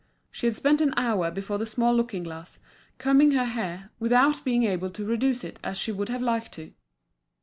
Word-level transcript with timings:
She 0.31 0.47
had 0.47 0.55
spent 0.55 0.81
an 0.81 0.95
hour 0.97 1.29
before 1.29 1.59
the 1.59 1.67
small 1.67 1.93
looking 1.95 2.23
glass, 2.23 2.57
combing 2.97 3.33
her 3.33 3.45
hair, 3.45 3.91
without 3.99 4.43
being 4.43 4.63
able 4.63 4.89
to 4.89 5.05
reduce 5.05 5.43
it 5.43 5.59
as 5.63 5.77
she 5.77 5.91
would 5.91 6.09
have 6.09 6.23
liked 6.23 6.53
to. 6.53 6.73